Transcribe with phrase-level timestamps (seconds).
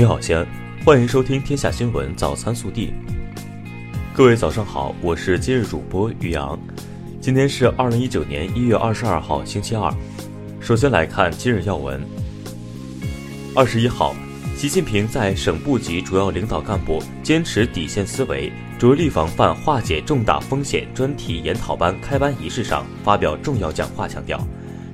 [0.00, 0.46] 你好，西安，
[0.82, 2.86] 欢迎收听《天下新闻早餐速递》。
[4.14, 6.58] 各位早上好，我是今日主播于洋。
[7.20, 9.92] 今天是二零一九年一月二十二号，星期二。
[10.58, 12.00] 首先来看今日要闻。
[13.54, 14.14] 二十一号，
[14.56, 24.42] 习近平在省部级主要领导干部坚持底线思维、着力防范化解重大风险专题研讨班开班仪式上发表重要讲话，强调。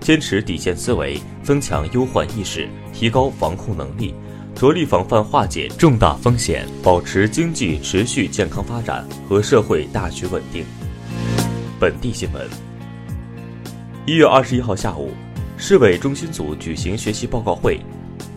[0.00, 4.12] 坚持底线思维，增强忧患意识，提高防控能力，
[4.56, 10.64] 着力防范化解重大风险，保持经济持续健康发展和社会大局稳定。
[11.78, 12.48] 本地新闻：
[14.06, 15.10] 一月二十一号下午，
[15.58, 17.78] 市委中心组举行学习报告会，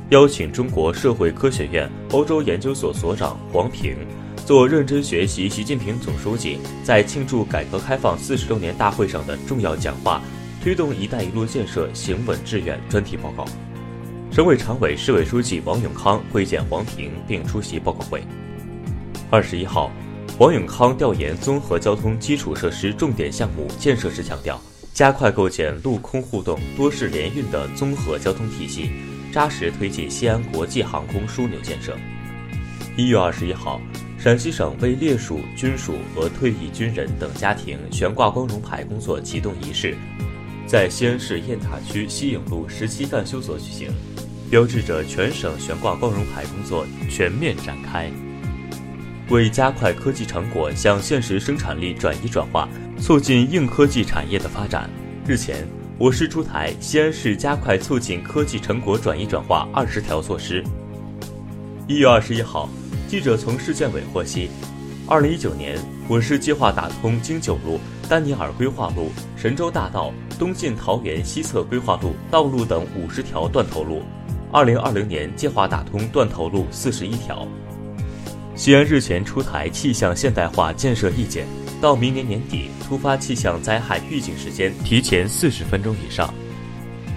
[0.10, 3.96] 邀请中国社会科学院欧洲研究所所长黄平
[4.46, 10.22] 做认真学习习近平总书记在庆祝改革开放四十周年大会上的重要讲话。
[10.62, 13.46] 推动“一带一路”建设行稳致远专题报告，
[14.32, 18.24] 省委常委、市委书记王永康会见黄平并出席报告会。
[19.32, 19.92] 二十一号，
[20.38, 24.62] 王永康调研综合交通基础设施重点项目建设时强调，
[24.94, 28.92] 加快构建陆空互动、多式联运的综合交通体系，
[29.32, 31.98] 扎实推进西安国际航空枢纽建设。
[32.96, 33.82] 一月二十一号，
[34.20, 39.96] 陕西省为烈属军属和退役军人等家庭悬挂光荣牌工作启动仪式。
[40.68, 43.92] 在西安市雁塔区西影路十七干休所举行，
[44.50, 48.10] 标志着全省悬挂光荣牌工作全面展开。
[49.30, 52.68] 为加快科技成果向现实生产力转移转化，
[53.00, 54.90] 促进硬科技产业的发展，
[55.28, 55.68] 日前，
[56.00, 60.64] 我市出台《西安市加快促进科技成果转移转化二十条措施》。
[61.88, 62.68] 一月二十一号，
[63.08, 64.50] 记者从市建委获悉，
[65.08, 65.78] 二零一九年，
[66.08, 67.80] 我市计划打通京九路。
[68.10, 74.02] 丹尼尔规划路、神州大道、东进桃园西侧规划路道路等五十条断头路，
[74.52, 77.48] 二零二零年计划打通断头路四十一条。
[78.56, 81.46] 西安日前出台气象现代化建设意见，
[81.80, 86.34] 到明年年底，突发气象灾害预警时间提前四十分钟以上。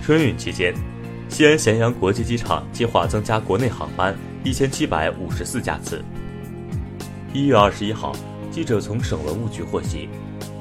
[0.03, 0.75] 春运期间，
[1.29, 6.05] 西安咸阳国际机场计划增加国内航班一千七百五十四架次。
[7.33, 8.15] 一月二十一号，
[8.51, 10.09] 记者从省文物局获悉。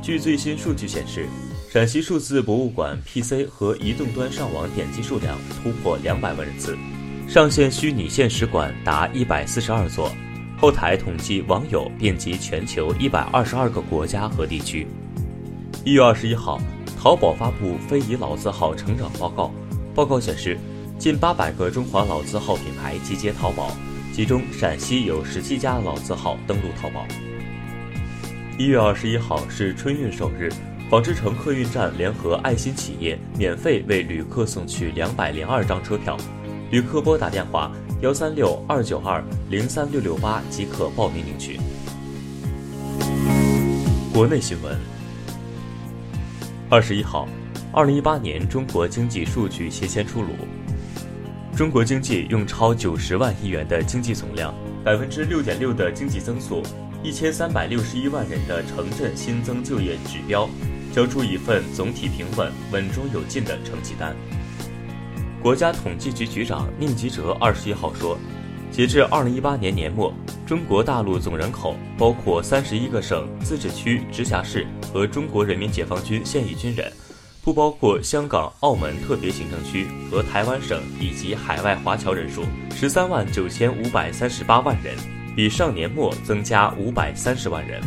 [0.02, 1.28] 据最新数据显示，
[1.72, 6.78] 陕西数字博物馆 PC 和移动端上网点击数量突破两百万人次，
[7.30, 10.12] 上线虚拟现实馆达一百四十二座，
[10.60, 14.86] 后台统计网友遍及全球一百二十二个国家和地区。
[15.86, 16.60] 一月二十一号，
[17.00, 19.50] 淘宝发布非遗老字号成长报告，
[19.96, 20.60] 报告显示，
[21.00, 23.72] 近八百个中华老字号品牌集结淘宝，
[24.14, 27.08] 其中陕西有十七家老字号登陆淘宝。
[28.58, 30.52] 一月二十一号是春运首日，
[30.91, 36.18] 纺织城客运站联合爱心企业免费为旅客送去两百零二张车票，
[36.69, 37.72] 旅客拨打电话
[38.02, 41.57] 幺三六二九二零三六六八即可报名领取。
[44.13, 44.78] 国内新闻。
[46.69, 47.25] 二十一号，
[47.72, 50.28] 二零一八年中国经济数据协先出炉，
[51.56, 54.53] 中国经济用超九十万亿元的经济总量，
[54.84, 56.62] 百分之六点六的经济增速。
[57.01, 60.47] 一千三百六十一万人的城镇新增就业指标，
[60.94, 64.16] 交出一份总体平稳、稳中有进的成绩单。
[65.41, 68.18] 国家统计局局长宁吉喆二十一号说，
[68.72, 70.13] 截至二零一八年年末，
[70.46, 76.91] 中国大陆总人口包括三十一个省、自治区、直辖市和中国人民解放军现役军人，
[77.44, 82.44] 不包括香港、澳门特别行政区和台湾省以及海外华侨人数
[82.75, 84.96] 十三万九千五百三十八万人。
[85.34, 87.81] 比上年末增加五百三十万人。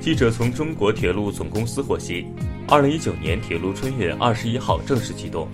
[0.00, 2.24] 记者从中国铁路总公司获悉，
[2.66, 5.46] 二零一九年铁路春运二十一号正式启动。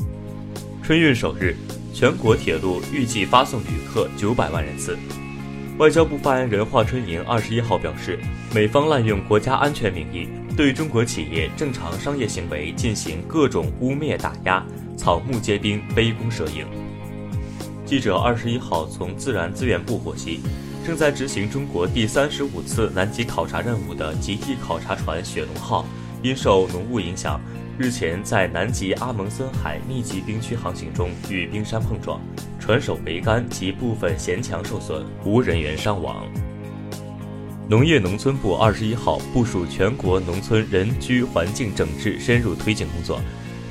[0.84, 1.56] 春运首日，
[1.92, 4.96] 全国铁路预计发送旅客九百万人次。
[5.78, 8.20] 外交部发言人华春莹二十一号表示，
[8.54, 14.64] 美方滥用国家安全名义，对中国企业正常商业行为进行各种污蔑打压，
[14.96, 16.64] 草木皆兵，杯弓蛇影。
[17.84, 20.40] 记者二十一号从自然资源部获悉，
[20.86, 25.84] 正在执行中国第三十五次南极考察任务的极地考察船“雪龙号”，
[26.22, 27.40] 因受浓雾影响，
[27.76, 32.20] 日前在南极阿蒙森海密集冰区航行中与冰山碰撞，
[32.60, 36.24] 船首桅杆及部分舷墙受损，无人员伤亡。
[37.68, 43.20] 农业农村部二十一号部署全国农村人居环境整治深入推进工作，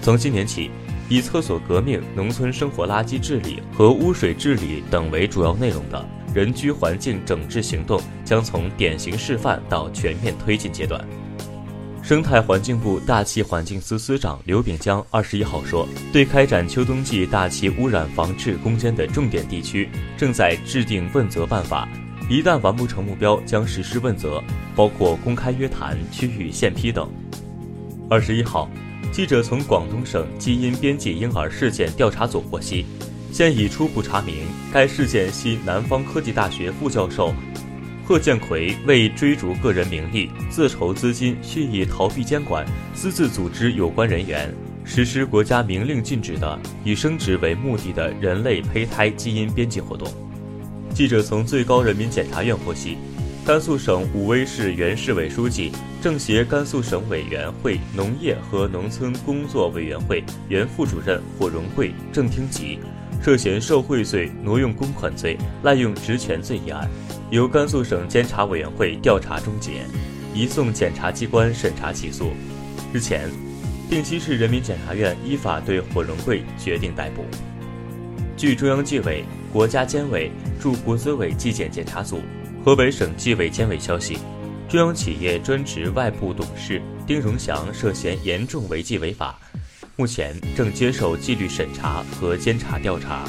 [0.01, 0.69] 从今年起。
[1.07, 6.03] 以厕所革命、农村生活垃圾治理和污水治理等为主要内容的
[6.35, 11.01] 人居环境整治行动将从典型示范到全面推进阶段。
[12.03, 21.87] 生态环境部大气环境司司长刘炳江二十一号说，对开展秋冬季大气污染防治攻坚的重点地区，正在制定问责办法，
[22.29, 24.43] 一旦完不成目标，将实施问责，
[24.75, 27.09] 包括公开约谈、区域限批等。
[28.09, 28.69] 二十一号，
[29.09, 32.85] 记者从广东省基因编辑婴儿事件调查组获悉，
[33.35, 37.35] 现已初步查明，该事件系南方科技大学副教授。
[38.05, 44.49] 贺建奎为追逐个人名利，自筹资金，蓄意逃避监管，私自组织有关人员
[44.85, 50.07] 实施国家明令禁止的以生殖为目的的人类胚胎基因编辑活动。
[50.93, 52.97] 记者从最高人民检察院获悉，
[53.45, 62.79] 甘肃省武威市原市委书记、政协甘肃省委员会农业和农村工作委员会原副主任火荣贵、郑听吉。
[63.21, 66.87] 涉嫌受贿罪、挪用公款罪、滥用职权罪一案，
[67.31, 69.83] 由甘肃省监察委员会调查终结，
[70.33, 72.31] 移送检察机关审查起诉。
[72.93, 73.29] 日前，
[73.89, 77.25] 定西市人民检察院依法对火荣贵决定逮捕。
[78.37, 80.29] 据中央纪委国家监委
[80.59, 82.19] 驻国资委纪检检查组、
[82.63, 84.17] 河北省纪委监委消息，
[84.69, 89.39] 中央企业专职外部董事丁荣祥涉嫌严重违纪违法。
[89.97, 93.23] 目前正接受纪律审查和监察调查。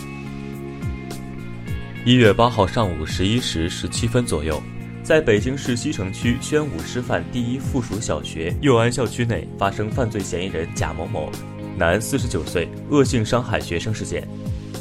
[2.04, 4.60] 一月八号上午十一时十七分左右，
[5.00, 11.30] 在北京市西城区宣武师范第一附属小学佑安校区内发生犯罪嫌疑人贾某某，
[11.78, 14.26] 男，四十九岁，恶性伤害学生事件。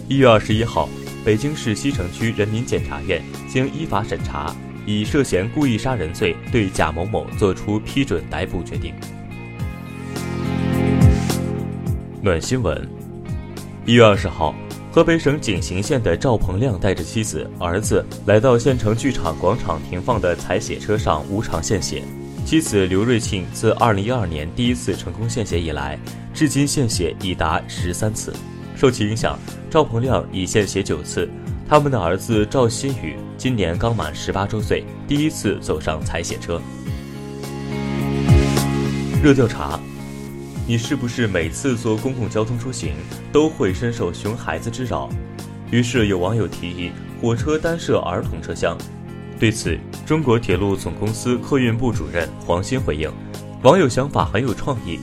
[0.08, 0.90] 一月二十一号，
[1.24, 4.56] 北京市西城区人民检察院经依法审查，
[4.88, 8.92] 以涉嫌故意杀人罪对贾某某作出批准逮捕决定。
[12.25, 12.89] 暖新闻，
[13.86, 14.56] 一月二十号，
[14.92, 22.01] 河北省井陉县的赵鹏亮带着妻子、儿子来到县城剧场广场停放的采血车上无偿献血。
[22.44, 26.00] 妻子刘瑞庆自二零一二年第一次成功献血以来，
[26.33, 28.33] 至今献血已达十三次。
[28.75, 29.38] 受其影响，
[29.69, 31.30] 赵鹏亮已献血九次。
[31.69, 36.60] 他们的儿子赵新宇今年刚满十八周岁，第一次走上采血车。
[39.22, 39.80] 热调查。
[40.68, 42.94] 你是不是每次坐公共交通出行
[43.32, 45.08] 都会深受熊孩子之扰？
[45.70, 46.92] 于是有网友提议
[47.22, 48.76] 火车单设儿童车厢。
[49.40, 49.78] 对此，
[50.08, 53.12] 中国铁路总公司客运部主任黄鑫回应
[53.62, 55.00] ：“网友想法很有创意，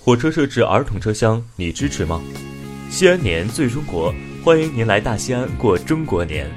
[0.00, 2.20] 火车设置儿童车厢，你支持吗？”
[2.90, 4.12] 西安年最中国，
[4.42, 6.50] 欢迎您来大西安过中国年。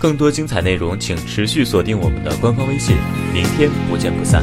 [0.00, 2.96] 更多精彩内容，请持续锁定我们的官方微信。
[3.32, 4.42] 明天不见不散。